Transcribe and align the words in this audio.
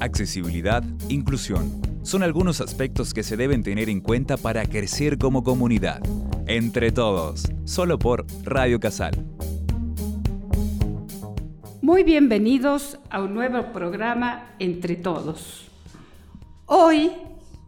accesibilidad, 0.00 0.84
inclusión. 1.08 1.80
Son 2.02 2.22
algunos 2.22 2.60
aspectos 2.60 3.12
que 3.12 3.22
se 3.22 3.36
deben 3.36 3.62
tener 3.62 3.88
en 3.88 4.00
cuenta 4.00 4.36
para 4.36 4.64
crecer 4.66 5.18
como 5.18 5.42
comunidad. 5.42 6.00
Entre 6.46 6.92
todos, 6.92 7.50
solo 7.64 7.98
por 7.98 8.26
Radio 8.44 8.80
Casal. 8.80 9.14
Muy 11.82 12.02
bienvenidos 12.02 12.98
a 13.10 13.22
un 13.22 13.34
nuevo 13.34 13.72
programa 13.72 14.54
Entre 14.58 14.96
Todos. 14.96 15.70
Hoy 16.66 17.12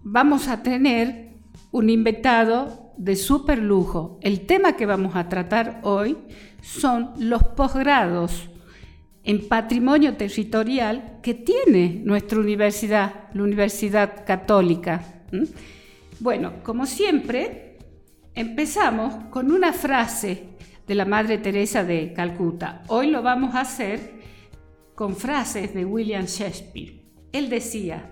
vamos 0.03 0.49
a 0.49 0.63
tener 0.63 1.31
un 1.71 1.89
invitado 1.89 2.93
de 2.99 3.17
super 3.17 3.59
lujo. 3.59 4.19
El 4.21 4.47
tema 4.47 4.77
que 4.77 4.85
vamos 4.85 5.17
a 5.17 5.29
tratar 5.31 5.81
hoy 5.85 6.19
son 6.61 7.13
los 7.19 7.43
posgrados 7.43 8.50
en 9.25 9.49
patrimonio 9.49 10.17
territorial 10.17 11.19
que 11.23 11.35
tiene 11.35 12.01
nuestra 12.05 12.39
universidad, 12.39 13.29
la 13.35 13.43
Universidad 13.43 14.25
Católica. 14.27 15.23
Bueno, 16.19 16.63
como 16.63 16.87
siempre, 16.87 17.79
empezamos 18.35 19.15
con 19.31 19.51
una 19.51 19.73
frase 19.73 20.45
de 20.87 20.95
la 20.95 21.05
Madre 21.05 21.39
Teresa 21.39 21.85
de 21.85 22.13
Calcuta. 22.13 22.83
Hoy 22.89 23.11
lo 23.11 23.23
vamos 23.23 23.55
a 23.55 23.61
hacer 23.61 24.21
con 24.95 25.17
frases 25.17 25.73
de 25.75 25.85
William 25.85 26.25
Shakespeare. 26.25 27.01
Él 27.33 27.49
decía, 27.49 28.11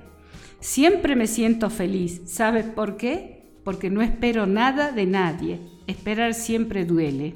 siempre 0.60 1.16
me 1.16 1.26
siento 1.26 1.70
feliz. 1.70 2.22
¿Sabes 2.26 2.66
por 2.66 2.96
qué? 2.96 3.52
Porque 3.64 3.90
no 3.90 4.00
espero 4.00 4.46
nada 4.46 4.92
de 4.92 5.06
nadie. 5.06 5.60
Esperar 5.86 6.34
siempre 6.34 6.84
duele. 6.84 7.34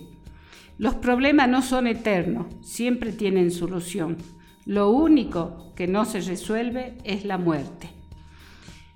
Los 0.82 0.96
problemas 0.96 1.48
no 1.48 1.62
son 1.62 1.86
eternos, 1.86 2.46
siempre 2.60 3.12
tienen 3.12 3.52
solución. 3.52 4.16
Lo 4.64 4.90
único 4.90 5.72
que 5.76 5.86
no 5.86 6.04
se 6.04 6.18
resuelve 6.18 6.98
es 7.04 7.24
la 7.24 7.38
muerte. 7.38 7.88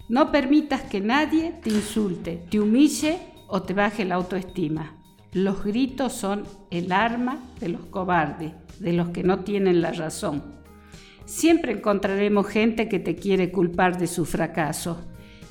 No 0.08 0.32
permitas 0.32 0.82
que 0.82 1.00
nadie 1.00 1.54
te 1.62 1.70
insulte, 1.70 2.42
te 2.50 2.58
humille 2.58 3.20
o 3.46 3.62
te 3.62 3.72
baje 3.72 4.04
la 4.04 4.16
autoestima. 4.16 4.96
Los 5.32 5.62
gritos 5.62 6.12
son 6.12 6.42
el 6.72 6.90
arma 6.90 7.38
de 7.60 7.68
los 7.68 7.86
cobardes, 7.86 8.50
de 8.80 8.92
los 8.92 9.10
que 9.10 9.22
no 9.22 9.44
tienen 9.44 9.80
la 9.80 9.92
razón. 9.92 10.42
Siempre 11.24 11.70
encontraremos 11.70 12.48
gente 12.48 12.88
que 12.88 12.98
te 12.98 13.14
quiere 13.14 13.52
culpar 13.52 13.96
de 13.96 14.08
su 14.08 14.24
fracaso 14.24 15.06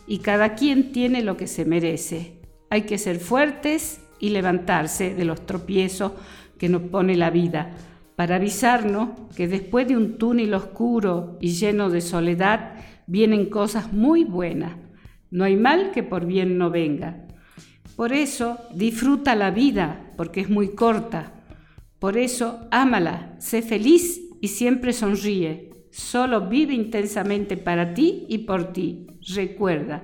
y 0.06 0.18
cada 0.18 0.56
quien 0.56 0.92
tiene 0.92 1.24
lo 1.24 1.38
que 1.38 1.48
se 1.48 1.64
merece. 1.64 2.42
Hay 2.70 2.82
que 2.82 2.98
ser 2.98 3.22
fuertes 3.22 4.02
y 4.20 4.30
levantarse 4.30 5.14
de 5.14 5.26
los 5.26 5.46
tropiezos 5.46 6.14
que 6.58 6.70
nos 6.70 6.84
pone 6.84 7.16
la 7.16 7.30
vida, 7.30 7.72
para 8.16 8.36
avisarnos 8.36 9.10
que 9.36 9.48
después 9.48 9.88
de 9.88 9.98
un 9.98 10.18
túnel 10.18 10.54
oscuro 10.54 11.38
y 11.42 11.50
lleno 11.50 11.90
de 11.90 12.02
soledad 12.02 12.76
vienen 13.08 13.50
cosas 13.50 13.92
muy 13.92 14.24
buenas. 14.24 14.78
No 15.32 15.44
hay 15.44 15.58
mal 15.58 15.92
que 15.92 16.04
por 16.04 16.26
bien 16.26 16.58
no 16.58 16.70
venga. 16.70 17.26
Por 17.96 18.14
eso 18.14 18.58
disfruta 18.74 19.36
la 19.36 19.52
vida, 19.52 20.12
porque 20.18 20.42
es 20.42 20.50
muy 20.50 20.70
corta. 20.70 21.34
Por 22.00 22.18
eso 22.18 22.68
ámala, 22.72 23.36
sé 23.40 23.62
feliz 23.62 24.22
y 24.42 24.50
siempre 24.50 24.94
sonríe. 24.94 25.72
Solo 25.92 26.48
vive 26.48 26.74
intensamente 26.74 27.58
para 27.58 27.94
ti 27.94 28.26
y 28.28 28.40
por 28.40 28.74
ti. 28.74 29.08
Recuerda, 29.34 30.04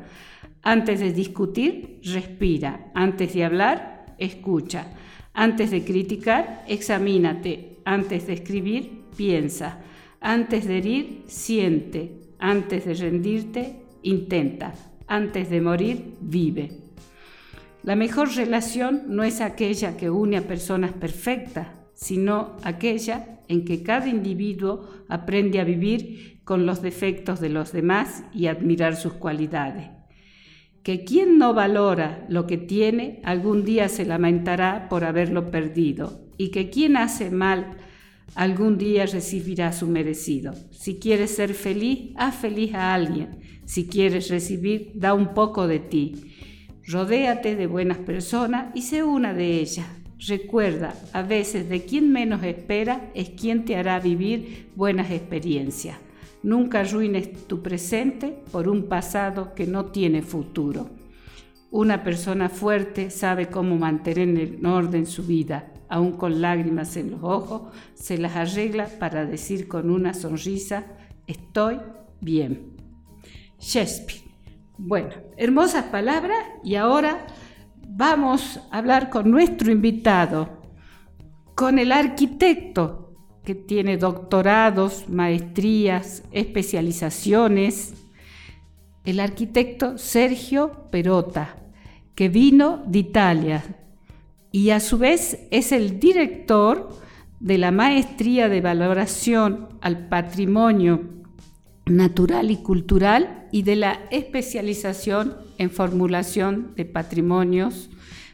antes 0.62 1.00
de 1.00 1.12
discutir, 1.12 2.00
respira. 2.04 2.92
Antes 2.94 3.34
de 3.34 3.44
hablar, 3.44 3.91
escucha. 4.22 4.88
Antes 5.33 5.72
de 5.72 5.83
criticar, 5.83 6.64
examínate. 6.67 7.80
Antes 7.86 8.27
de 8.27 8.33
escribir, 8.33 9.03
piensa. 9.16 9.80
Antes 10.19 10.67
de 10.67 10.77
herir, 10.77 11.23
siente. 11.27 12.33
Antes 12.39 12.86
de 12.86 12.94
rendirte, 12.94 13.75
intenta. 14.03 14.73
Antes 15.08 15.49
de 15.49 15.61
morir, 15.61 16.16
vive. 16.22 16.72
La 17.83 17.95
mejor 17.95 18.36
relación 18.36 19.04
no 19.08 19.23
es 19.23 19.42
aquella 19.42 19.98
que 19.98 20.10
une 20.10 20.37
a 20.37 20.48
personas 20.48 20.92
perfectas, 20.92 21.67
sino 21.95 22.58
aquella 22.64 23.39
en 23.48 23.65
que 23.65 23.81
cada 23.81 24.08
individuo 24.08 24.87
aprende 25.10 25.60
a 25.60 25.64
vivir 25.64 26.42
con 26.43 26.65
los 26.65 26.81
defectos 26.81 27.39
de 27.39 27.49
los 27.49 27.71
demás 27.71 28.23
y 28.33 28.48
admirar 28.48 28.95
sus 28.95 29.14
cualidades 29.14 30.01
que 30.83 31.03
quien 31.03 31.37
no 31.37 31.53
valora 31.53 32.25
lo 32.27 32.47
que 32.47 32.58
tiene 32.58 33.21
algún 33.23 33.64
día 33.65 33.87
se 33.87 34.05
lamentará 34.05 34.89
por 34.89 35.03
haberlo 35.03 35.52
perdido 35.52 36.21
y 36.37 36.49
que 36.49 36.69
quien 36.69 36.97
hace 36.97 37.30
mal 37.30 37.77
algún 38.36 38.77
día 38.77 39.05
recibirá 39.05 39.73
su 39.73 39.87
merecido. 39.87 40.53
Si 40.71 40.95
quieres 40.95 41.36
ser 41.36 41.53
feliz, 41.53 42.11
haz 42.15 42.36
feliz 42.36 42.73
a 42.73 42.93
alguien. 42.93 43.42
Si 43.65 43.87
quieres 43.87 44.30
recibir, 44.30 44.92
da 44.95 45.14
un 45.14 45.33
poco 45.33 45.67
de 45.67 45.80
ti. 45.80 46.14
Rodéate 46.87 47.55
de 47.55 47.67
buenas 47.67 47.99
personas 47.99 48.75
y 48.75 48.81
sé 48.81 49.03
una 49.03 49.33
de 49.33 49.59
ellas. 49.59 49.86
Recuerda, 50.27 50.95
a 51.13 51.23
veces 51.23 51.69
de 51.69 51.83
quien 51.83 52.11
menos 52.11 52.43
espera 52.43 53.11
es 53.13 53.30
quien 53.30 53.65
te 53.65 53.75
hará 53.75 53.99
vivir 53.99 54.69
buenas 54.75 55.11
experiencias. 55.11 55.98
Nunca 56.44 56.80
arruines 56.80 57.48
tu 57.48 57.62
presente 57.62 58.44
por 58.52 58.68
un 58.68 58.88
pasado 58.88 59.54
que 59.54 59.68
no 59.68 59.86
tiene 59.86 60.22
futuro. 60.22 60.90
Una 61.70 62.04
persona 62.04 62.50
fuerte 62.50 63.10
sabe 63.10 63.48
cómo 63.48 63.78
mantener 63.78 64.28
en 64.28 64.66
orden 64.66 65.06
su 65.06 65.24
vida, 65.24 65.72
aun 65.88 66.14
con 66.14 66.42
lágrimas 66.42 66.98
en 66.98 67.12
los 67.12 67.24
ojos, 67.24 67.74
se 67.94 68.18
las 68.18 68.36
arregla 68.36 68.88
para 69.00 69.26
decir 69.26 69.68
con 69.68 69.90
una 69.90 70.14
sonrisa, 70.14 70.86
estoy 71.28 71.80
bien. 72.20 72.73
Shakespeare. 73.60 74.22
Bueno, 74.78 75.10
hermosas 75.38 75.86
palabras 75.86 76.40
y 76.64 76.76
ahora 76.76 77.28
vamos 77.88 78.60
a 78.72 78.80
hablar 78.80 79.10
con 79.10 79.30
nuestro 79.30 79.72
invitado, 79.72 80.62
con 81.56 81.78
el 81.78 81.92
arquitecto 81.92 83.01
que 83.44 83.56
tiene 83.56 83.98
doctorados, 83.98 85.10
maestrías, 85.10 86.24
especializaciones, 86.32 87.94
el 89.04 89.20
arquitecto 89.20 89.98
Sergio 89.98 90.90
Perota, 90.92 91.56
que 92.14 92.30
vino 92.30 92.84
de 92.86 93.00
Italia 93.00 93.64
y 94.52 94.72
a 94.72 94.80
su 94.80 94.98
vez 94.98 95.48
es 95.50 95.72
el 95.72 96.00
director 96.00 96.90
de 97.40 97.58
la 97.58 97.72
Maestría 97.72 98.50
de 98.50 98.62
Valoración 98.62 99.70
al 99.82 100.08
Patrimonio 100.08 101.02
Natural 101.86 102.52
y 102.52 102.58
Cultural 102.58 103.48
y 103.52 103.64
de 103.64 103.76
la 103.76 104.02
especialización 104.12 105.38
en 105.58 105.72
formulación 105.72 106.73
de 106.76 106.86
patrimonios 106.86 107.90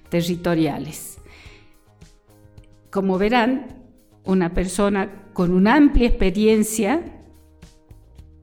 territoriales. 0.09 1.19
Como 2.89 3.17
verán, 3.17 3.76
una 4.27 4.53
persona 4.53 5.09
con 5.33 5.51
una 5.51 5.75
amplia 5.75 6.07
experiencia 6.07 7.01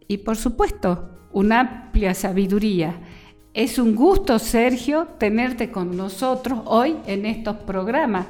y 0.08 0.18
por 0.18 0.36
supuesto 0.36 1.10
una 1.32 1.60
amplia 1.60 2.14
sabiduría. 2.14 2.96
Es 3.52 3.78
un 3.78 3.94
gusto, 3.94 4.38
Sergio, 4.38 5.06
tenerte 5.18 5.70
con 5.70 5.96
nosotros 5.96 6.60
hoy 6.64 6.96
en 7.06 7.24
estos 7.26 7.56
programas. 7.58 8.26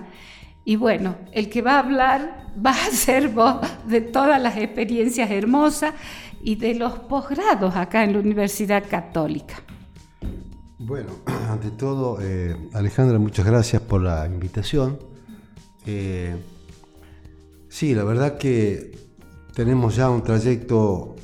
Y 0.65 0.77
bueno, 0.77 1.17
el 1.33 1.49
que 1.49 1.63
va 1.63 1.77
a 1.77 1.79
hablar 1.81 2.53
va 2.65 2.71
a 2.71 2.91
ser 2.91 3.29
vos 3.29 3.57
de 3.87 4.01
todas 4.01 4.41
las 4.41 4.57
experiencias 4.57 5.31
hermosas 5.31 5.95
y 6.43 6.57
de 6.57 6.75
los 6.75 6.99
posgrados 7.01 7.77
acá 7.77 8.05
en 8.05 8.15
la 8.15 8.19
Universidad 8.19 8.85
Católica. 8.89 9.63
Bueno, 10.79 11.13
ante 11.51 11.71
todo, 11.71 12.19
eh, 12.21 12.57
Alejandra, 12.73 13.19
muchas 13.19 13.47
gracias 13.47 13.81
por 13.81 14.03
la 14.03 14.27
invitación. 14.27 14.99
Eh, 15.87 16.35
Sí, 17.75 17.93
la 17.93 18.05
verdad 18.05 18.39
que 18.39 18.97
tenemos 19.53 19.97
ya 19.97 20.09
un 20.09 20.23
trayecto 20.23 21.17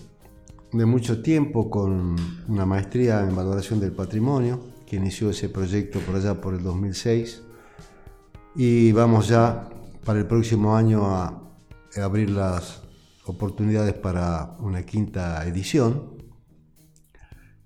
de 0.73 0.85
mucho 0.85 1.23
tiempo 1.23 1.71
con 1.71 2.17
una 2.49 2.67
maestría 2.67 3.21
en 3.21 3.37
valoración 3.37 3.79
del 3.79 3.93
patrimonio, 3.93 4.61
que 4.85 4.97
inició 4.97 5.31
ese 5.31 5.49
proyecto 5.49 6.01
por 6.01 6.17
allá 6.17 6.41
por 6.41 6.55
el 6.55 6.65
2006. 6.65 7.43
Y 8.57 8.91
vamos 8.91 9.29
ya 9.29 9.69
para 10.05 10.19
el 10.19 10.27
próximo 10.27 10.75
año 10.75 11.07
a 11.07 11.41
abrir 12.03 12.31
las 12.31 12.83
oportunidades 13.27 13.95
para 13.95 14.57
una 14.59 14.85
quinta 14.85 15.47
edición. 15.47 16.17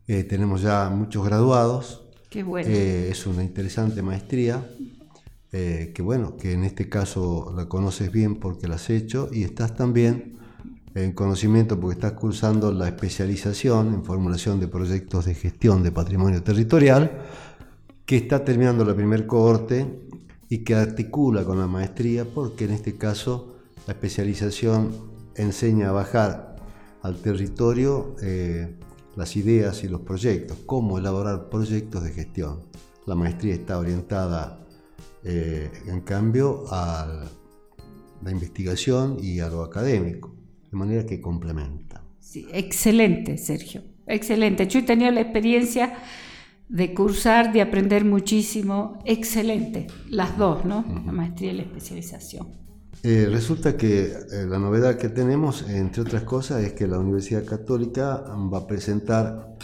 Eh, 0.06 0.25
tenemos 0.25 0.60
ya 0.60 0.90
muchos 0.90 1.25
graduados. 1.25 2.10
Qué 2.28 2.42
bueno. 2.42 2.69
Eh, 2.69 3.08
es 3.08 3.26
una 3.26 3.44
interesante 3.44 4.02
maestría 4.02 4.62
eh, 5.56 5.92
que 5.94 6.02
bueno, 6.02 6.36
que 6.36 6.52
en 6.52 6.64
este 6.64 6.88
caso 6.88 7.52
la 7.54 7.66
conoces 7.66 8.10
bien 8.10 8.40
porque 8.40 8.66
la 8.66 8.74
has 8.74 8.90
hecho 8.90 9.28
y 9.30 9.44
estás 9.44 9.76
también 9.76 10.34
en 10.96 11.12
conocimiento 11.12 11.78
porque 11.78 11.94
estás 11.94 12.14
cursando 12.14 12.72
la 12.72 12.88
especialización 12.88 13.94
en 13.94 14.04
formulación 14.04 14.58
de 14.58 14.66
proyectos 14.66 15.26
de 15.26 15.34
gestión 15.36 15.84
de 15.84 15.92
patrimonio 15.92 16.42
territorial, 16.42 17.22
que 18.04 18.16
está 18.16 18.44
terminando 18.44 18.84
la 18.84 18.96
primer 18.96 19.28
cohorte 19.28 19.86
y 20.48 20.64
que 20.64 20.74
articula 20.74 21.44
con 21.44 21.60
la 21.60 21.68
maestría 21.68 22.24
porque 22.24 22.64
en 22.64 22.72
este 22.72 22.96
caso 22.96 23.54
la 23.86 23.92
especialización 23.92 24.90
enseña 25.36 25.90
a 25.90 25.92
bajar 25.92 26.56
al 27.02 27.18
territorio 27.18 28.16
eh, 28.22 28.74
las 29.14 29.36
ideas 29.36 29.84
y 29.84 29.88
los 29.88 30.00
proyectos, 30.00 30.58
cómo 30.66 30.98
elaborar 30.98 31.48
proyectos 31.48 32.02
de 32.02 32.10
gestión. 32.10 32.58
La 33.06 33.14
maestría 33.14 33.54
está 33.54 33.78
orientada, 33.78 34.63
eh, 35.25 35.71
en 35.87 36.00
cambio, 36.03 36.65
a 36.71 37.31
la 38.23 38.31
investigación 38.31 39.17
y 39.21 39.41
a 39.41 39.49
lo 39.49 39.62
académico, 39.62 40.35
de 40.71 40.76
manera 40.76 41.06
que 41.06 41.21
complementa. 41.21 42.03
Sí, 42.21 42.47
excelente, 42.53 43.38
Sergio, 43.38 43.82
excelente. 44.06 44.67
Yo 44.67 44.81
he 44.81 44.82
tenido 44.82 45.11
la 45.11 45.21
experiencia 45.21 45.94
de 46.69 46.94
cursar, 46.94 47.53
de 47.53 47.61
aprender 47.61 48.05
muchísimo, 48.05 48.99
excelente, 49.05 49.87
las 50.09 50.37
dos, 50.37 50.65
¿no? 50.65 50.85
La 51.06 51.12
maestría 51.12 51.53
y 51.53 51.56
la 51.56 51.62
especialización. 51.62 52.65
Eh, 53.03 53.29
resulta 53.31 53.76
que 53.76 54.05
eh, 54.05 54.47
la 54.49 54.59
novedad 54.59 54.97
que 54.97 55.11
tenemos, 55.11 55.69
entre 55.69 56.00
otras 56.00 56.23
cosas, 56.23 56.65
es 56.65 56.73
que 56.73 56.87
la 56.87 56.99
Universidad 56.99 57.44
Católica 57.44 58.25
va 58.53 58.59
a 58.59 58.67
presentar 58.67 59.56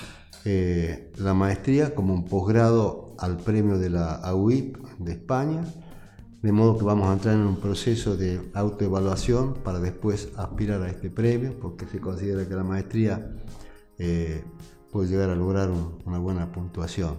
eh, 0.44 1.12
la 1.19 1.34
maestría 1.34 1.94
como 1.94 2.14
un 2.14 2.25
posgrado 2.25 3.14
al 3.19 3.37
premio 3.37 3.78
de 3.78 3.90
la 3.90 4.14
AUIP 4.14 4.76
de 4.98 5.12
España, 5.12 5.64
de 6.42 6.52
modo 6.52 6.78
que 6.78 6.84
vamos 6.84 7.08
a 7.08 7.12
entrar 7.12 7.34
en 7.34 7.42
un 7.42 7.56
proceso 7.60 8.16
de 8.16 8.40
autoevaluación 8.54 9.54
para 9.62 9.78
después 9.78 10.31
aspirar 10.37 10.82
a 10.82 10.88
este 10.88 11.10
premio, 11.10 11.58
porque 11.60 11.87
se 11.87 12.00
considera 12.00 12.48
que 12.48 12.54
la 12.54 12.64
maestría 12.64 13.37
puede 14.90 15.08
llegar 15.08 15.28
a 15.28 15.37
lograr 15.37 15.70
una 16.06 16.19
buena 16.19 16.50
puntuación. 16.50 17.19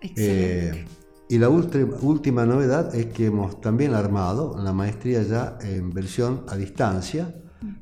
Excelente. 0.00 0.86
Y 1.30 1.36
la 1.36 1.50
última 1.50 2.46
novedad 2.46 2.94
es 2.94 3.06
que 3.06 3.26
hemos 3.26 3.60
también 3.60 3.92
armado 3.92 4.56
la 4.58 4.72
maestría 4.72 5.22
ya 5.22 5.58
en 5.60 5.90
versión 5.90 6.44
a 6.48 6.56
distancia. 6.56 7.34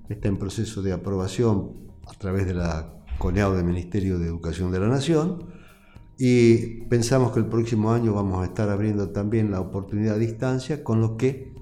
Está 0.09 0.27
en 0.27 0.37
proceso 0.37 0.83
de 0.83 0.93
aprobación 0.93 1.73
a 2.09 2.13
través 2.15 2.47
de 2.47 2.55
la 2.55 2.93
CONEAU 3.19 3.55
del 3.55 3.65
Ministerio 3.65 4.19
de 4.19 4.27
Educación 4.27 4.71
de 4.73 4.81
la 4.81 4.89
Nación. 4.89 5.45
Y 6.19 6.85
pensamos 6.85 7.33
que 7.33 7.41
el 7.41 7.47
próximo 7.47 7.93
año 7.93 8.15
vamos 8.15 8.43
a 8.43 8.47
estar 8.47 8.71
abriendo 8.71 9.11
también 9.11 9.51
la 9.51 9.61
oportunidad 9.61 10.15
a 10.15 10.19
distancia, 10.19 10.83
con 10.83 11.01
lo 11.01 11.17
que 11.17 11.53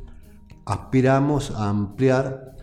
aspiramos 0.65 1.51
a 1.51 1.69
ampliar 1.69 2.57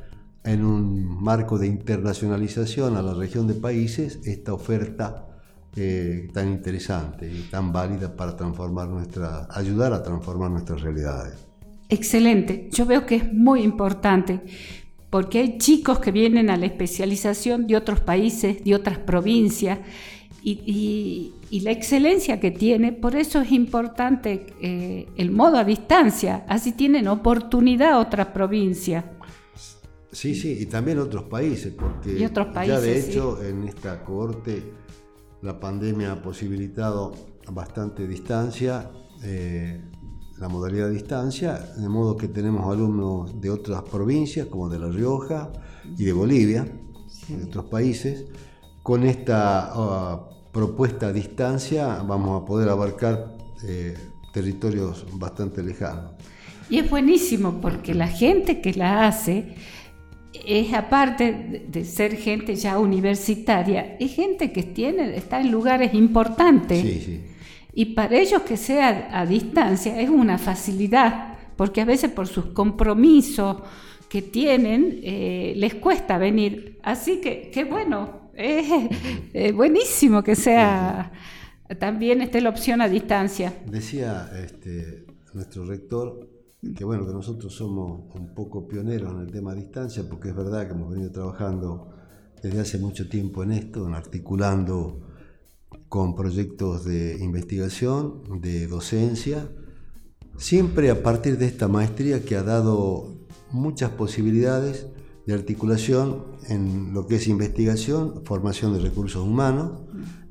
en 0.43 0.65
un 0.65 1.21
marco 1.21 1.57
de 1.57 1.67
internacionalización 1.67 2.97
a 2.97 3.01
la 3.01 3.13
región 3.13 3.47
de 3.47 3.53
países 3.53 4.19
esta 4.25 4.53
oferta 4.53 5.27
eh, 5.75 6.29
tan 6.33 6.49
interesante 6.49 7.31
y 7.31 7.43
tan 7.43 7.71
válida 7.71 8.15
para 8.15 8.35
transformar 8.35 8.87
nuestra, 8.89 9.47
ayudar 9.51 9.93
a 9.93 10.01
transformar 10.01 10.51
nuestras 10.51 10.81
realidades. 10.81 11.35
Excelente, 11.87 12.69
yo 12.71 12.85
veo 12.85 13.05
que 13.05 13.15
es 13.15 13.33
muy 13.33 13.63
importante 13.63 14.41
porque 15.11 15.39
hay 15.39 15.57
chicos 15.59 15.99
que 15.99 16.11
vienen 16.11 16.49
a 16.49 16.57
la 16.57 16.65
especialización 16.65 17.67
de 17.67 17.75
otros 17.75 17.99
países, 17.99 18.63
de 18.63 18.73
otras 18.73 18.97
provincias 18.97 19.79
y, 20.41 21.33
la 21.51 21.71
excelencia 21.71 22.39
que 22.39 22.49
tiene, 22.49 22.93
por 22.93 23.15
eso 23.15 23.41
es 23.41 23.51
importante 23.51 24.47
eh, 24.61 25.05
el 25.17 25.29
modo 25.29 25.57
a 25.57 25.63
distancia, 25.63 26.45
así 26.47 26.71
tienen 26.71 27.07
oportunidad 27.07 27.99
otras 27.99 28.27
provincias. 28.27 29.03
Sí, 30.11 30.33
sí, 30.33 30.57
y 30.59 30.65
también 30.65 30.99
otros 30.99 31.25
países, 31.25 31.73
porque 31.73 32.17
ya 32.17 32.79
de 32.79 32.99
hecho 32.99 33.43
en 33.43 33.65
esta 33.65 34.03
cohorte 34.03 34.63
la 35.41 35.59
pandemia 35.59 36.13
ha 36.13 36.21
posibilitado 36.21 37.13
bastante 37.51 38.07
distancia, 38.07 38.89
eh, 39.23 39.81
la 40.41 40.49
modalidad 40.49 40.87
de 40.87 40.93
distancia, 40.95 41.53
de 41.77 41.87
modo 41.87 42.17
que 42.17 42.27
tenemos 42.27 42.65
alumnos 42.65 43.39
de 43.39 43.51
otras 43.51 43.83
provincias, 43.83 44.47
como 44.47 44.69
de 44.69 44.79
La 44.79 44.87
Rioja 44.87 45.51
y 45.95 46.03
de 46.03 46.13
Bolivia, 46.13 46.65
de 47.27 47.43
otros 47.43 47.65
países. 47.65 48.25
Con 48.81 49.03
esta 49.03 49.69
ah, 49.71 50.29
propuesta 50.51 51.07
a 51.07 51.13
distancia 51.13 52.01
vamos 52.01 52.41
a 52.41 52.45
poder 52.45 52.69
abarcar 52.69 53.37
eh, 53.67 53.93
territorios 54.33 55.05
bastante 55.13 55.61
lejanos. 55.61 56.13
Y 56.71 56.79
es 56.79 56.89
buenísimo 56.89 57.61
porque 57.61 57.93
la 57.93 58.07
gente 58.07 58.61
que 58.61 58.73
la 58.73 59.07
hace 59.07 59.53
es 60.33 60.73
aparte 60.73 61.67
de 61.67 61.85
ser 61.85 62.15
gente 62.15 62.55
ya 62.55 62.79
universitaria, 62.79 63.95
es 63.99 64.15
gente 64.15 64.51
que 64.51 64.63
tiene, 64.63 65.15
está 65.15 65.39
en 65.39 65.51
lugares 65.51 65.93
importantes. 65.93 67.29
Y 67.73 67.93
para 67.93 68.17
ellos 68.17 68.41
que 68.41 68.57
sea 68.57 69.09
a 69.11 69.25
distancia 69.25 69.99
es 69.99 70.09
una 70.09 70.37
facilidad, 70.37 71.37
porque 71.55 71.81
a 71.81 71.85
veces 71.85 72.11
por 72.11 72.27
sus 72.27 72.47
compromisos 72.47 73.57
que 74.09 74.21
tienen 74.21 74.99
eh, 75.03 75.53
les 75.55 75.75
cuesta 75.75 76.17
venir. 76.17 76.79
Así 76.83 77.21
que, 77.21 77.49
qué 77.53 77.63
bueno, 77.63 78.31
es 78.33 79.53
buenísimo 79.53 80.23
que 80.23 80.35
sea 80.35 81.11
también 81.79 82.21
esté 82.21 82.41
la 82.41 82.49
opción 82.49 82.81
a 82.81 82.89
distancia. 82.89 83.53
Decía 83.65 84.29
este, 84.43 85.05
nuestro 85.33 85.65
rector 85.65 86.27
que 86.75 86.83
bueno, 86.83 87.07
que 87.07 87.13
nosotros 87.13 87.53
somos 87.53 88.13
un 88.13 88.35
poco 88.35 88.67
pioneros 88.67 89.11
en 89.13 89.21
el 89.21 89.31
tema 89.31 89.53
de 89.53 89.61
distancia, 89.61 90.03
porque 90.07 90.29
es 90.29 90.35
verdad 90.35 90.67
que 90.67 90.73
hemos 90.73 90.91
venido 90.91 91.11
trabajando 91.11 91.89
desde 92.41 92.59
hace 92.59 92.77
mucho 92.77 93.09
tiempo 93.09 93.41
en 93.41 93.53
esto, 93.53 93.87
en 93.87 93.95
articulando 93.95 95.10
con 95.91 96.15
proyectos 96.15 96.85
de 96.85 97.17
investigación, 97.19 98.21
de 98.39 98.65
docencia, 98.65 99.49
siempre 100.37 100.89
a 100.89 101.03
partir 101.03 101.37
de 101.37 101.47
esta 101.47 101.67
maestría 101.67 102.23
que 102.23 102.37
ha 102.37 102.43
dado 102.43 103.09
muchas 103.51 103.89
posibilidades 103.89 104.87
de 105.27 105.33
articulación 105.33 106.23
en 106.47 106.93
lo 106.93 107.07
que 107.07 107.15
es 107.15 107.27
investigación, 107.27 108.21
formación 108.23 108.71
de 108.71 108.79
recursos 108.79 109.21
humanos 109.21 109.81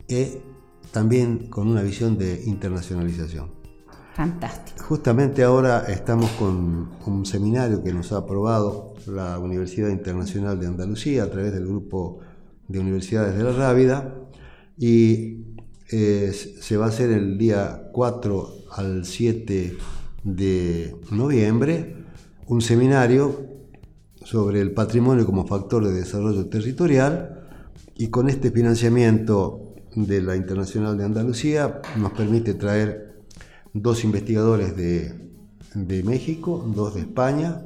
y 0.08 0.38
también 0.92 1.50
con 1.50 1.68
una 1.68 1.82
visión 1.82 2.16
de 2.16 2.42
internacionalización. 2.46 3.50
Fantástico. 4.14 4.82
Justamente 4.82 5.42
ahora 5.42 5.84
estamos 5.88 6.30
con 6.38 6.88
un 7.04 7.26
seminario 7.26 7.84
que 7.84 7.92
nos 7.92 8.12
ha 8.12 8.16
aprobado 8.16 8.94
la 9.06 9.38
Universidad 9.38 9.90
Internacional 9.90 10.58
de 10.58 10.68
Andalucía 10.68 11.24
a 11.24 11.30
través 11.30 11.52
del 11.52 11.66
grupo 11.66 12.20
de 12.66 12.78
universidades 12.78 13.36
de 13.36 13.44
la 13.44 13.52
Rábida 13.52 14.16
y 14.82 15.49
eh, 15.92 16.32
se 16.32 16.76
va 16.76 16.86
a 16.86 16.88
hacer 16.88 17.10
el 17.10 17.36
día 17.36 17.90
4 17.92 18.48
al 18.72 19.04
7 19.04 19.76
de 20.22 20.96
noviembre 21.10 21.96
un 22.46 22.60
seminario 22.60 23.46
sobre 24.24 24.60
el 24.60 24.72
patrimonio 24.72 25.24
como 25.24 25.46
factor 25.46 25.86
de 25.86 25.92
desarrollo 25.92 26.46
territorial 26.46 27.48
y 27.96 28.08
con 28.08 28.28
este 28.28 28.50
financiamiento 28.50 29.74
de 29.94 30.22
la 30.22 30.36
Internacional 30.36 30.96
de 30.96 31.04
Andalucía 31.04 31.80
nos 31.96 32.12
permite 32.12 32.54
traer 32.54 33.22
dos 33.72 34.04
investigadores 34.04 34.76
de, 34.76 36.02
México, 36.04 36.64
dos 36.74 36.94
de 36.94 37.02
España, 37.02 37.62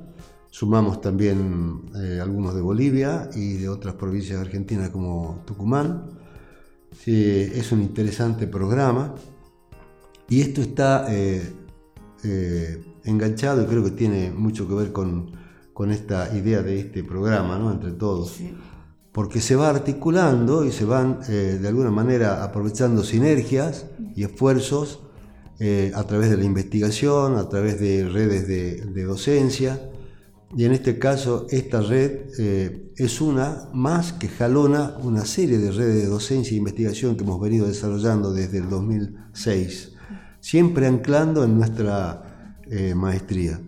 sumamos 0.51 1.01
también 1.01 1.83
eh, 1.97 2.21
algunos 2.21 2.55
de 2.55 2.61
Bolivia 2.61 3.31
y 3.35 3.55
de 3.55 3.69
otras 3.69 3.95
provincias 3.95 4.41
argentinas 4.41 4.91
como 4.91 5.43
Tucumán. 5.47 6.24
Es 7.07 7.73
un 7.73 7.83
interesante 7.83 8.47
programa 8.47 9.15
y 10.29 10.41
esto 10.41 10.61
está 10.61 11.07
eh, 11.11 11.53
eh, 12.23 12.85
enganchado 13.05 13.63
y 13.63 13.67
creo 13.67 13.85
que 13.85 13.91
tiene 13.91 14.31
mucho 14.31 14.67
que 14.67 14.75
ver 14.75 14.93
con, 14.93 15.33
esta 15.91 16.35
idea 16.37 16.63
de 16.63 16.81
este 16.81 17.05
programa, 17.05 17.59
¿no? 17.59 17.73
entre 17.73 17.93
todos. 17.93 18.39
Porque 19.13 19.41
se 19.41 19.55
va 19.55 19.69
articulando 19.69 20.65
y 20.65 20.73
se 20.73 20.85
van 20.85 21.21
de 21.21 21.69
alguna 21.69 21.91
manera 21.91 22.43
aprovechando 22.43 23.05
sinergias 23.05 23.87
y 24.17 24.25
esfuerzos 24.25 25.01
eh, 25.61 25.93
a 25.95 26.03
través 26.03 26.31
de 26.31 26.37
la 26.37 26.45
investigación, 26.45 27.37
a 27.37 27.49
través 27.49 27.79
de 27.79 28.09
redes 28.09 28.49
de, 28.49 29.05
docencia. 29.05 29.91
Y 30.57 30.65
en 30.65 30.73
este 30.73 30.99
caso, 30.99 31.47
esta 31.51 31.81
red 31.81 32.31
eh, 32.39 32.93
es 32.97 33.21
una 33.21 33.69
más 33.73 34.13
que 34.13 34.29
jalona 34.29 34.97
una 35.03 35.25
serie 35.25 35.59
de 35.59 35.71
redes 35.71 36.03
de 36.03 36.07
docencia 36.07 36.55
e 36.55 36.59
investigación 36.59 37.17
que 37.17 37.25
hemos 37.25 37.41
venido 37.41 37.67
desarrollando 37.67 38.33
desde 38.33 38.59
el 38.59 38.69
2006, 38.69 39.93
siempre 40.41 40.87
anclando 40.87 41.45
en 41.45 41.57
nuestra 41.57 42.57
eh, 42.71 42.95
maestría. 42.95 43.61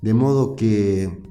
De 0.00 0.14
modo 0.14 0.54
que 0.54 1.22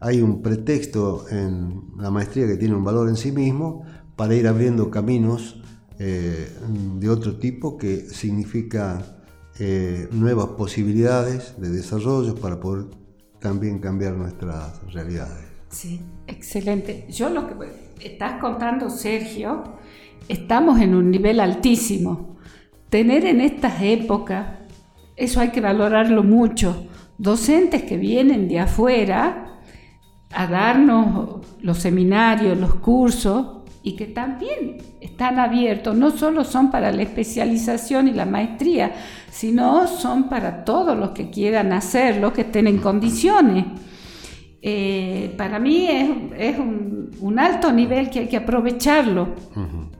hay 0.00 0.20
un 0.20 0.42
pretexto 0.42 1.26
en 1.30 1.92
la 1.96 2.10
maestría 2.10 2.46
que 2.46 2.56
tiene 2.56 2.74
un 2.74 2.84
valor 2.84 3.08
en 3.08 3.16
sí 3.16 3.32
mismo 3.32 3.84
para 4.16 4.34
ir 4.34 4.46
abriendo 4.48 4.90
caminos 4.90 5.62
de 5.98 7.08
otro 7.08 7.38
tipo 7.38 7.78
que 7.78 8.10
significa 8.10 9.16
eh, 9.58 10.06
nuevas 10.12 10.48
posibilidades 10.48 11.54
de 11.56 11.70
desarrollo 11.70 12.34
para 12.34 12.60
poder 12.60 12.88
también 13.40 13.78
cambiar 13.78 14.14
nuestras 14.14 14.80
realidades. 14.92 15.46
Sí, 15.68 16.00
excelente. 16.26 17.06
Yo 17.10 17.28
lo 17.28 17.46
que 17.46 17.54
estás 18.00 18.40
contando, 18.40 18.88
Sergio, 18.90 19.64
estamos 20.28 20.80
en 20.80 20.94
un 20.94 21.10
nivel 21.10 21.40
altísimo. 21.40 22.36
Tener 22.88 23.24
en 23.24 23.40
estas 23.40 23.82
épocas, 23.82 24.46
eso 25.16 25.40
hay 25.40 25.50
que 25.50 25.60
valorarlo 25.60 26.22
mucho, 26.22 26.86
docentes 27.18 27.82
que 27.82 27.96
vienen 27.96 28.48
de 28.48 28.60
afuera 28.60 29.60
a 30.32 30.46
darnos 30.46 31.40
los 31.60 31.78
seminarios, 31.78 32.58
los 32.58 32.74
cursos, 32.76 33.64
y 33.86 33.94
que 33.94 34.06
también 34.06 34.78
están 35.00 35.38
abiertos, 35.38 35.96
no 35.96 36.10
solo 36.10 36.42
son 36.42 36.72
para 36.72 36.90
la 36.90 37.02
especialización 37.02 38.08
y 38.08 38.14
la 38.14 38.26
maestría, 38.26 38.92
sino 39.30 39.86
son 39.86 40.28
para 40.28 40.64
todos 40.64 40.98
los 40.98 41.10
que 41.10 41.30
quieran 41.30 41.72
hacerlo, 41.72 42.32
que 42.32 42.40
estén 42.40 42.66
en 42.66 42.78
condiciones. 42.78 43.64
Eh, 44.60 45.32
para 45.38 45.60
mí 45.60 45.86
es, 45.86 46.58
un, 46.58 47.38
alto 47.38 47.70
nivel 47.70 48.10
que 48.10 48.18
hay 48.18 48.28
que 48.28 48.38
aprovecharlo, 48.38 49.28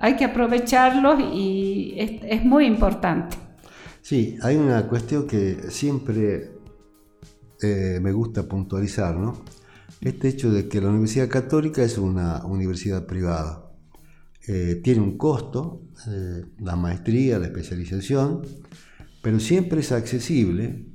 hay 0.00 0.16
que 0.16 0.24
aprovecharlo 0.24 1.20
y 1.20 1.94
es, 1.96 2.44
muy 2.44 2.66
importante. 2.66 3.36
Sí, 4.02 4.36
hay 4.42 4.56
una 4.56 4.88
cuestión 4.88 5.28
que 5.28 5.70
siempre 5.70 6.50
eh, 7.62 8.00
me 8.02 8.10
gusta 8.10 8.42
puntualizar, 8.42 9.14
¿no? 9.14 9.44
Este 10.00 10.26
hecho 10.26 10.50
de 10.50 10.66
que 10.66 10.80
la 10.80 10.88
Universidad 10.88 11.28
Católica 11.28 11.84
es 11.84 11.98
una 11.98 12.44
universidad 12.44 13.06
privada 13.06 13.65
eh, 14.48 14.80
tiene 14.82 15.00
un 15.00 15.18
costo, 15.18 15.82
eh, 16.08 16.44
la 16.60 16.76
maestría, 16.76 17.38
la 17.38 17.46
especialización, 17.46 18.42
pero 19.20 19.40
siempre 19.40 19.80
es 19.80 19.90
accesible 19.90 20.86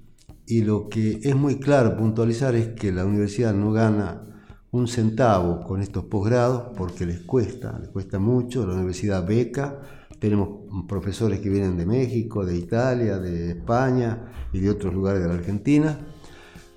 y 0.46 0.62
lo 0.62 0.88
que 0.88 1.20
es 1.22 1.36
muy 1.36 1.60
claro 1.60 1.98
puntualizar 1.98 2.56
es 2.56 2.70
que 2.70 2.94
la 2.94 3.06
universidad 3.06 3.54
no 3.54 3.74
gana 3.74 4.24
un 4.72 4.88
centavo 4.88 5.66
con 5.66 5.82
estos 5.82 6.06
posgrados 6.06 6.72
porque 6.78 7.06
les 7.06 7.20
cuesta, 7.20 7.78
les 7.78 7.90
cuesta 7.90 8.20
mucho, 8.20 8.66
la 8.66 8.74
universidad 8.74 9.28
beca, 9.28 9.82
tenemos 10.18 10.62
profesores 10.88 11.42
que 11.42 11.50
vienen 11.50 11.76
de 11.76 11.86
México, 11.86 12.46
de 12.46 12.58
Italia, 12.58 13.18
de 13.18 13.52
España 13.52 14.32
y 14.54 14.62
de 14.62 14.70
otros 14.70 14.94
lugares 14.94 15.22
de 15.22 15.28
la 15.28 15.34
Argentina, 15.34 16.00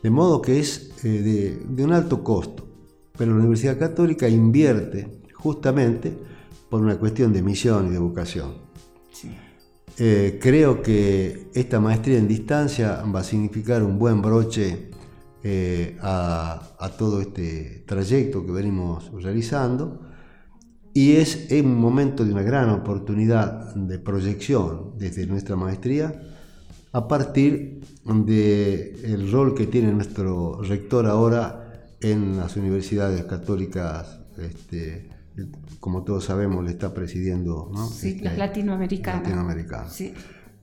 de 0.03 0.11
modo 0.11 0.43
que 0.43 0.59
es 0.59 0.91
eh, 1.05 1.09
de, 1.09 1.63
de 1.69 1.85
un 1.85 1.93
alto 1.93 2.25
costo, 2.25 2.67
pero 3.17 3.31
la 3.31 3.39
Universidad 3.39 3.79
Católica 3.79 4.29
invierte 4.29 5.23
justamente 5.35 6.34
por 6.75 6.83
una 6.83 6.99
cuestión 6.99 7.33
de 7.33 7.41
misión 7.41 7.87
y 7.87 7.91
de 7.91 8.01
vocación. 8.01 8.55
Eh, 9.97 10.41
creo 10.43 10.83
que 10.83 11.47
esta 11.55 11.79
maestría 11.79 12.19
en 12.19 12.27
distancia 12.27 13.01
va 13.05 13.21
a 13.21 13.23
significar 13.23 13.85
un 13.85 13.97
buen 13.97 14.21
broche 14.21 14.91
eh, 15.45 15.97
a, 16.01 16.91
todo 16.99 17.21
este 17.21 17.85
trayecto 17.87 18.45
que 18.45 18.51
venimos 18.51 19.09
realizando 19.23 20.01
y 20.93 21.13
es 21.13 21.47
un 21.53 21.77
momento 21.77 22.25
de 22.25 22.33
una 22.33 22.43
gran 22.43 22.71
oportunidad 22.71 23.73
de 23.77 24.01
proyección 24.01 24.99
desde 24.99 25.29
nuestra 25.29 25.55
maestría 25.55 26.23
a 26.91 27.07
partir 27.07 27.83
del 28.05 29.31
rol 29.31 29.55
que 29.55 29.69
tiene 29.69 29.93
nuestro 29.93 30.61
rector 30.61 31.07
ahora 31.07 31.87
en 32.01 32.37
las 32.37 32.57
universidades 32.57 33.23
católicas 33.27 34.19
este, 34.39 35.14
como 35.81 36.03
todos 36.05 36.25
sabemos, 36.25 36.65
le 36.65 36.71
está 36.71 36.95
presidiendo 36.95 37.71
¿no? 37.73 37.87
sí, 37.89 38.21
este, 38.23 38.37
latinoamericana. 38.37 39.89
Sí. 39.89 40.15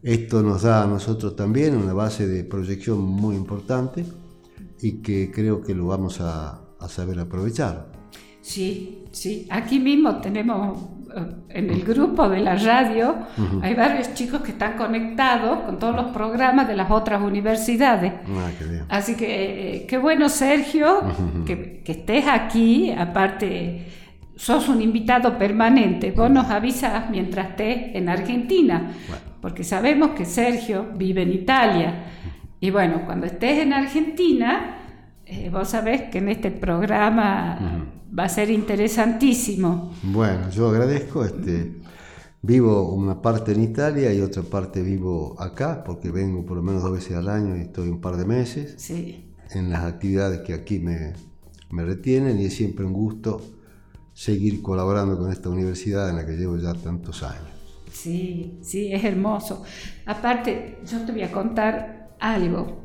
Esto 0.01 0.41
nos 0.41 0.63
da 0.63 0.83
a 0.83 0.87
nosotros 0.87 1.35
también 1.35 1.75
una 1.75 1.93
base 1.93 2.27
de 2.27 2.43
proyección 2.43 2.99
muy 3.01 3.35
importante 3.35 4.03
y 4.81 5.01
que 5.01 5.31
creo 5.31 5.61
que 5.61 5.75
lo 5.75 5.87
vamos 5.87 6.19
a, 6.21 6.59
saber 6.87 7.19
aprovechar. 7.19 7.91
Sí, 8.41 9.05
sí. 9.11 9.47
Aquí 9.51 9.79
mismo 9.79 10.19
tenemos 10.19 10.79
eh, 11.15 11.35
en 11.49 11.69
el 11.69 11.83
grupo 11.83 12.27
de 12.27 12.39
la 12.39 12.55
radio, 12.55 13.15
hay 13.61 13.75
varios 13.75 14.15
chicos 14.15 14.41
que 14.41 14.53
están 14.53 14.75
conectados 14.75 15.59
con 15.59 15.77
todos 15.77 15.95
los 15.95 16.05
programas 16.07 16.67
de 16.67 16.75
las 16.75 16.89
otras 16.89 17.21
universidades. 17.21 18.13
Ah, 18.27 18.49
qué 18.57 18.65
bien. 18.65 18.85
Así 18.89 19.15
que 19.15 19.75
eh, 19.75 19.85
qué 19.85 19.99
bueno, 19.99 20.27
Sergio, 20.27 21.03
que, 21.45 21.83
que, 21.85 21.91
estés 21.91 22.25
aquí, 22.27 22.91
aparte 22.91 24.00
sos 24.41 24.69
un 24.69 24.81
invitado 24.81 25.37
permanente, 25.37 26.09
vos 26.09 26.31
nos 26.31 26.49
avisas 26.49 27.11
mientras 27.11 27.51
estés 27.51 27.95
en 27.95 28.09
Argentina, 28.09 28.91
porque 29.39 29.63
sabemos 29.63 30.11
que 30.11 30.25
Sergio 30.25 30.87
vive 30.95 31.21
en 31.21 31.31
Italia. 31.31 32.05
Y 32.59 32.71
bueno, 32.71 33.03
cuando 33.05 33.27
estés 33.27 33.59
en 33.59 33.71
Argentina, 33.71 34.79
eh, 35.27 35.51
vos 35.51 35.69
sabés 35.69 36.09
que 36.09 36.17
en 36.17 36.29
este 36.29 36.49
programa 36.49 37.85
va 38.17 38.23
a 38.23 38.29
ser 38.29 38.49
interesantísimo. 38.49 39.93
Bueno, 40.01 40.49
yo 40.49 40.69
agradezco, 40.69 41.23
este, 41.23 41.73
vivo 42.41 42.91
una 42.93 43.21
parte 43.21 43.51
en 43.51 43.61
Italia 43.61 44.11
y 44.11 44.21
otra 44.21 44.41
parte 44.41 44.81
vivo 44.81 45.35
acá, 45.39 45.83
porque 45.83 46.09
vengo 46.09 46.43
por 46.47 46.57
lo 46.57 46.63
menos 46.63 46.81
dos 46.81 46.93
veces 46.93 47.15
al 47.15 47.29
año 47.29 47.55
y 47.57 47.61
estoy 47.61 47.89
un 47.89 48.01
par 48.01 48.17
de 48.17 48.25
meses 48.25 48.89
en 49.51 49.69
las 49.69 49.83
actividades 49.83 50.39
que 50.39 50.55
aquí 50.55 50.79
me, 50.79 51.13
me 51.69 51.85
retienen 51.85 52.39
y 52.39 52.45
es 52.45 52.55
siempre 52.55 52.85
un 52.85 52.93
gusto 52.93 53.39
seguir 54.21 54.61
colaborando 54.61 55.17
con 55.17 55.31
esta 55.31 55.49
universidad 55.49 56.07
en 56.11 56.17
la 56.17 56.25
que 56.27 56.33
llevo 56.33 56.55
ya 56.55 56.75
tantos 56.75 57.23
años. 57.23 57.47
Sí, 57.91 58.59
sí, 58.61 58.93
es 58.93 59.03
hermoso. 59.03 59.63
Aparte, 60.05 60.77
yo 60.85 60.99
te 61.03 61.11
voy 61.11 61.23
a 61.23 61.31
contar 61.31 62.11
algo. 62.19 62.83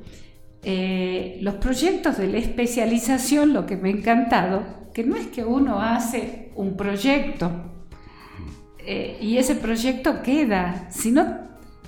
Eh, 0.63 1.37
los 1.43 1.57
proyectos 1.57 2.17
de 2.17 2.29
la 2.29 2.39
especialización, 2.39 3.53
lo 3.53 3.67
que 3.67 3.77
me 3.77 3.91
ha 3.91 3.93
encantado, 3.93 4.63
que 4.95 5.05
no 5.05 5.15
es 5.15 5.27
que 5.27 5.45
uno 5.45 5.79
hace 5.79 6.53
un 6.55 6.75
proyecto 6.75 7.51
eh, 8.79 9.19
y 9.21 9.37
ese 9.37 9.57
proyecto 9.57 10.23
queda, 10.23 10.89
sino 10.91 11.37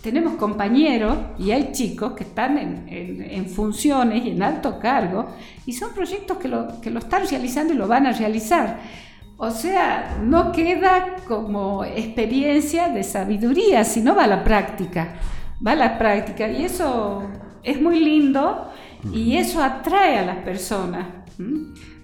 tenemos 0.02 0.34
compañeros 0.34 1.16
y 1.38 1.52
hay 1.52 1.72
chicos 1.72 2.12
que 2.12 2.24
están 2.24 2.86
en, 2.86 3.48
funciones 3.48 4.26
y 4.26 4.30
en 4.30 4.42
alto 4.42 4.78
cargo 4.78 5.30
y 5.64 5.72
son 5.72 5.94
proyectos 5.94 6.36
que 6.36 6.48
lo, 6.48 6.80
que 6.82 6.90
lo 6.90 6.98
están 6.98 7.26
realizando 7.26 7.72
y 7.72 7.76
lo 7.76 7.88
van 7.88 8.06
a 8.06 8.12
realizar. 8.12 9.07
O 9.40 9.52
sea, 9.52 10.18
no 10.20 10.50
queda 10.50 11.14
como 11.28 11.84
experiencia 11.84 12.88
de 12.88 13.04
sabiduría, 13.04 13.84
sino 13.84 14.16
va 14.16 14.24
a 14.24 14.26
la 14.26 14.42
práctica, 14.42 15.14
va 15.64 15.72
a 15.72 15.76
la 15.76 15.96
práctica. 15.96 16.48
Y 16.48 16.64
eso 16.64 17.22
es 17.62 17.80
muy 17.80 18.00
lindo 18.00 18.68
y 19.12 19.36
eso 19.36 19.62
atrae 19.62 20.18
a 20.18 20.26
las 20.26 20.38
personas. 20.38 21.06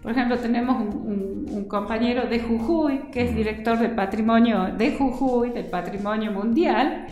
Por 0.01 0.13
ejemplo, 0.13 0.39
tenemos 0.39 0.77
un, 0.81 1.65
compañero 1.67 2.29
de 2.29 2.39
Jujuy, 2.39 3.11
que 3.11 3.23
es 3.23 3.35
director 3.35 3.79
de 3.79 3.89
patrimonio 3.89 4.69
de 4.77 4.93
Jujuy, 4.93 5.51
del 5.51 5.65
patrimonio 5.65 6.31
mundial, 6.31 7.07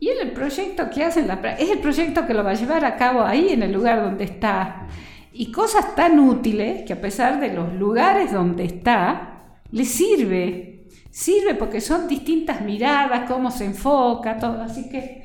y 0.00 0.08
él 0.08 0.16
el 0.22 0.30
proyecto 0.32 0.90
que 0.90 1.04
hace 1.04 1.24
la, 1.24 1.34
es 1.58 1.70
el 1.70 1.78
proyecto 1.78 2.26
que 2.26 2.34
lo 2.34 2.42
va 2.42 2.52
a 2.52 2.54
llevar 2.54 2.84
a 2.84 2.96
cabo 2.96 3.22
ahí 3.22 3.50
en 3.50 3.62
el 3.62 3.72
lugar 3.72 4.02
donde 4.02 4.24
está. 4.24 4.88
Y 5.32 5.52
cosas 5.52 5.94
tan 5.94 6.18
útiles 6.18 6.82
que 6.84 6.94
a 6.94 7.00
pesar 7.00 7.40
de 7.40 7.52
los 7.52 7.74
lugares 7.74 8.32
donde 8.32 8.64
está, 8.64 9.33
le 9.74 9.84
sirve, 9.84 10.86
sirve 11.10 11.56
porque 11.56 11.80
son 11.80 12.06
distintas 12.06 12.64
miradas, 12.64 13.28
cómo 13.28 13.50
se 13.50 13.64
enfoca, 13.64 14.38
todo, 14.38 14.62
así 14.62 14.88
que 14.88 15.24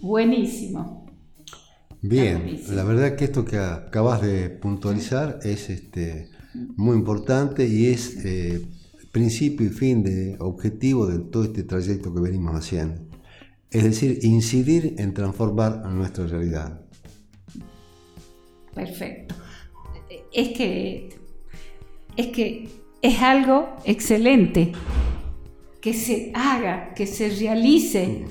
buenísimo. 0.00 1.06
Bien, 2.02 2.60
la 2.70 2.82
verdad 2.82 3.14
que 3.14 3.26
esto 3.26 3.44
que 3.44 3.58
acabas 3.58 4.22
de 4.22 4.50
puntualizar 4.50 5.38
es 5.44 5.70
este, 5.70 6.30
muy 6.76 6.96
importante 6.96 7.64
y 7.68 7.86
es 7.86 8.24
eh, 8.24 8.66
principio 9.12 9.68
y 9.68 9.70
fin 9.70 10.02
de 10.02 10.36
objetivo 10.40 11.06
de 11.06 11.20
todo 11.20 11.44
este 11.44 11.62
trayecto 11.62 12.12
que 12.12 12.20
venimos 12.20 12.56
haciendo. 12.56 13.02
Es 13.70 13.84
decir, 13.84 14.18
incidir 14.22 14.96
en 14.98 15.14
transformar 15.14 15.86
nuestra 15.90 16.26
realidad. 16.26 16.80
Perfecto. 18.74 19.36
Es 20.32 20.48
que, 20.56 21.08
es 22.16 22.26
que 22.28 22.85
es 23.02 23.22
algo 23.22 23.76
excelente. 23.84 24.72
Que 25.80 25.92
se 25.92 26.32
haga, 26.34 26.94
que 26.94 27.06
se 27.06 27.28
realice 27.28 28.24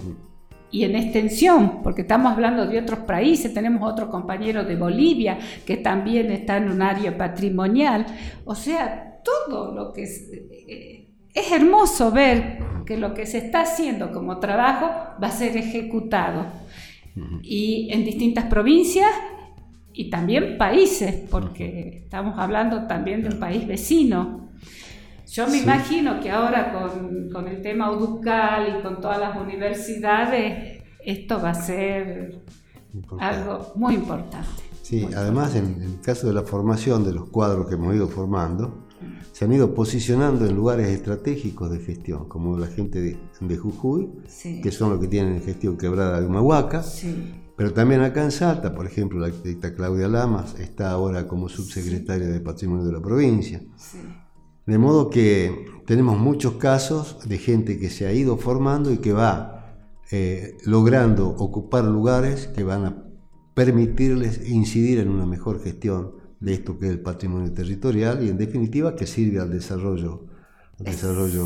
y 0.72 0.84
en 0.84 0.96
extensión, 0.96 1.82
porque 1.84 2.02
estamos 2.02 2.34
hablando 2.34 2.66
de 2.66 2.80
otros 2.80 3.00
países, 3.00 3.54
tenemos 3.54 3.90
otro 3.90 4.10
compañero 4.10 4.66
de 4.66 4.76
Bolivia 4.76 5.38
que 5.66 5.78
también 5.78 6.32
está 6.32 6.58
en 6.58 6.70
un 6.70 6.82
área 6.82 7.18
patrimonial, 7.18 8.06
o 8.44 8.56
sea, 8.56 9.22
todo 9.24 9.74
lo 9.74 9.94
que 9.94 10.04
es, 10.04 10.30
eh, 10.68 11.08
es 11.34 11.52
hermoso 11.52 12.12
ver 12.12 12.60
que 12.86 12.98
lo 12.98 13.14
que 13.14 13.26
se 13.26 13.38
está 13.38 13.62
haciendo 13.62 14.12
como 14.12 14.40
trabajo 14.40 14.88
va 15.22 15.28
a 15.28 15.32
ser 15.32 15.56
ejecutado 15.56 16.46
y 17.42 17.88
en 17.92 18.04
distintas 18.04 18.46
provincias 18.46 19.10
y 19.94 20.10
también 20.10 20.58
países, 20.58 21.16
porque 21.32 22.02
estamos 22.04 22.38
hablando 22.38 22.86
también 22.86 23.24
de 23.24 23.30
un 23.30 23.40
país 23.40 23.66
vecino. 23.66 24.45
Yo 25.28 25.48
me 25.48 25.58
imagino 25.58 26.20
que 26.20 26.30
ahora 26.32 26.72
con, 27.32 27.48
el 27.48 27.62
tema 27.62 27.92
UDUCAL 27.92 28.80
y 28.80 28.84
con 28.84 29.02
todas 29.02 29.20
las 29.20 29.38
universidades, 29.38 30.84
esto 31.04 31.42
va 31.42 31.52
a 31.52 31.56
ser 31.56 32.42
algo 33.20 33.74
muy 33.76 33.96
importante. 33.96 34.64
Sí, 34.82 35.08
además 35.16 35.56
en 35.56 35.82
el 35.82 36.00
caso 36.02 36.28
de 36.28 36.34
la 36.34 36.44
formación 36.44 37.04
de 37.04 37.12
los 37.12 37.30
cuadros 37.30 37.68
que 37.68 37.74
hemos 37.76 37.96
ido 37.96 38.08
formando, 38.08 38.86
se 39.32 39.46
han 39.46 39.52
ido 39.52 39.74
posicionando 39.74 40.46
en 40.46 40.56
lugares 40.56 40.88
estratégicos 40.88 41.70
de 41.72 41.80
gestión, 41.80 42.30
como 42.30 42.58
la 42.58 42.68
gente 42.68 43.02
de, 43.02 43.58
Jujuy, 43.58 44.10
que 44.64 44.72
son 44.72 44.92
los 44.92 45.00
que 45.00 45.08
tienen 45.08 45.42
gestión 45.42 45.78
quebrada 45.78 46.22
de 46.22 46.28
Humahuaca. 46.28 46.84
Pero 47.58 47.74
también 47.74 48.02
acá 48.02 48.24
en 48.24 48.32
Salta, 48.32 48.74
por 48.74 48.86
ejemplo, 48.86 49.20
la 49.20 49.28
arquitecta 49.28 49.74
Claudia 49.74 50.08
Lamas 50.08 50.60
está 50.60 50.92
ahora 50.92 51.28
como 51.28 51.50
subsecretaria 51.50 52.28
de 52.28 52.40
Patrimonio 52.42 52.86
de 52.86 52.94
la 52.94 53.02
provincia. 53.02 53.62
De 54.66 54.78
modo 54.78 55.10
que 55.10 55.66
tenemos 55.86 56.18
muchos 56.18 56.56
casos 56.56 57.20
de 57.28 57.38
gente 57.38 57.80
que 57.80 57.90
se 57.90 58.08
ha 58.08 58.14
ido 58.14 58.38
formando 58.38 58.92
y 58.92 58.98
que 58.98 59.14
va 59.14 59.56
eh, 60.12 60.58
logrando 60.66 61.30
ocupar 61.30 61.86
lugares 61.86 62.48
que 62.48 62.64
van 62.64 62.86
a 62.86 63.04
permitirles 63.54 64.48
incidir 64.50 65.00
en 65.00 65.10
una 65.10 65.26
mejor 65.26 65.64
gestión 65.64 66.16
de 66.40 66.54
esto 66.54 66.78
que 66.78 66.88
es 66.88 66.92
el 66.92 67.02
patrimonio 67.02 67.52
territorial 67.54 68.24
y 68.24 68.30
en 68.30 68.38
definitiva 68.38 68.96
que 68.96 69.08
sirve 69.08 69.40
al 69.40 69.52
desarrollo, 69.52 70.28
al 70.80 70.86
desarrollo 70.86 71.46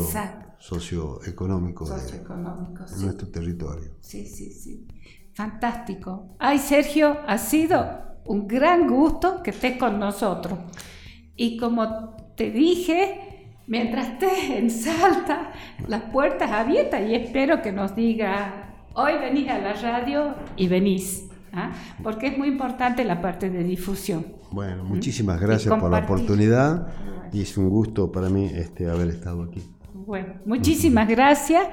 socioeconómico, 0.58 1.86
de, 1.88 3.02
nuestro 3.02 3.28
territorio. 3.28 3.92
Sí, 4.00 4.26
sí, 4.26 4.52
sí. 4.52 4.86
Fantástico. 5.32 6.36
Ay, 6.38 6.58
Sergio, 6.58 7.18
ha 7.26 7.38
sido 7.38 7.86
un 8.26 8.46
gran 8.46 8.88
gusto 8.88 9.42
que 9.42 9.50
estés 9.50 9.78
con 9.78 9.98
nosotros. 9.98 10.58
Y 11.34 11.56
como 11.56 12.29
te 12.40 12.50
dije, 12.50 13.20
mientras 13.66 14.12
estés 14.12 14.48
en 14.48 14.70
Salta, 14.70 15.52
las 15.86 16.04
puertas 16.04 16.50
abiertas 16.50 17.02
y 17.06 17.14
espero 17.14 17.60
que 17.60 17.70
nos 17.70 17.94
diga, 17.94 18.72
hoy 18.94 19.12
venís 19.20 19.50
a 19.50 19.58
la 19.58 19.74
radio 19.74 20.34
y 20.56 20.66
venís. 20.66 21.28
¿ah? 21.52 21.70
porque 22.02 22.28
es 22.28 22.38
muy 22.38 22.48
importante 22.48 23.04
la 23.04 23.20
parte 23.20 23.50
de 23.50 23.62
difusión. 23.62 24.24
Bueno, 24.52 24.84
muchísimas 24.84 25.38
gracias 25.38 25.78
por 25.78 25.90
la 25.90 25.98
oportunidad 25.98 26.86
y 27.30 27.42
es 27.42 27.58
un 27.58 27.68
gusto 27.68 28.10
para 28.10 28.30
mí 28.30 28.46
este, 28.46 28.88
haber 28.88 29.08
estado 29.08 29.42
aquí. 29.42 29.60
Bueno, 29.92 30.36
muchísimas 30.46 31.06
gracias 31.08 31.68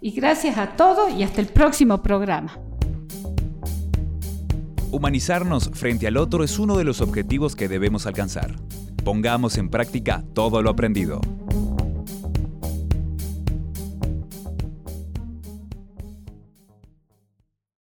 y 0.00 0.12
gracias 0.12 0.56
a 0.56 0.76
todos 0.76 1.12
y 1.12 1.24
hasta 1.24 1.40
el 1.40 1.48
próximo 1.48 2.00
programa. 2.00 2.60
Humanizarnos 4.92 5.70
frente 5.74 6.06
al 6.06 6.16
otro 6.16 6.44
es 6.44 6.60
uno 6.60 6.76
de 6.76 6.84
los 6.84 7.00
objetivos 7.00 7.56
que 7.56 7.66
debemos 7.66 8.06
alcanzar. 8.06 8.54
Pongamos 9.04 9.58
en 9.58 9.68
práctica 9.68 10.22
todo 10.32 10.62
lo 10.62 10.70
aprendido. 10.70 11.20